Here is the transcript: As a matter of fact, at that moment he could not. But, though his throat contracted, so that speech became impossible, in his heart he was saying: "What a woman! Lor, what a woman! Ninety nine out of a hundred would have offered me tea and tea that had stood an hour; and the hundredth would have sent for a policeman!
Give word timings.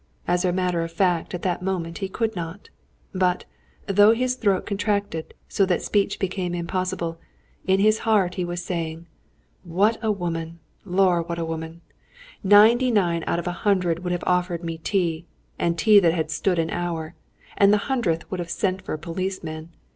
As 0.27 0.43
a 0.43 0.51
matter 0.51 0.81
of 0.81 0.91
fact, 0.91 1.35
at 1.35 1.43
that 1.43 1.61
moment 1.61 1.99
he 1.99 2.09
could 2.09 2.35
not. 2.35 2.71
But, 3.13 3.45
though 3.85 4.13
his 4.13 4.33
throat 4.33 4.65
contracted, 4.65 5.35
so 5.47 5.63
that 5.67 5.83
speech 5.83 6.17
became 6.17 6.55
impossible, 6.55 7.19
in 7.67 7.79
his 7.79 7.99
heart 7.99 8.33
he 8.33 8.43
was 8.43 8.65
saying: 8.65 9.05
"What 9.63 9.99
a 10.01 10.11
woman! 10.11 10.57
Lor, 10.85 11.21
what 11.21 11.37
a 11.37 11.45
woman! 11.45 11.81
Ninety 12.43 12.89
nine 12.89 13.23
out 13.27 13.37
of 13.37 13.45
a 13.45 13.51
hundred 13.61 14.03
would 14.03 14.11
have 14.11 14.23
offered 14.25 14.63
me 14.63 14.79
tea 14.79 15.27
and 15.59 15.77
tea 15.77 15.99
that 15.99 16.15
had 16.15 16.31
stood 16.31 16.57
an 16.57 16.71
hour; 16.71 17.13
and 17.55 17.71
the 17.71 17.77
hundredth 17.85 18.31
would 18.31 18.39
have 18.39 18.49
sent 18.49 18.81
for 18.81 18.93
a 18.95 18.97
policeman! 18.97 19.69